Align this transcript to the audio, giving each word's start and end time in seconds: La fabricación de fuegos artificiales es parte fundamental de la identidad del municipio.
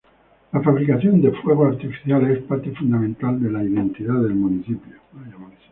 La 0.51 0.59
fabricación 0.61 1.21
de 1.21 1.31
fuegos 1.31 1.75
artificiales 1.75 2.39
es 2.39 2.43
parte 2.45 2.71
fundamental 2.71 3.39
de 3.39 3.51
la 3.51 3.63
identidad 3.63 4.15
del 4.23 4.33
municipio. 4.33 4.95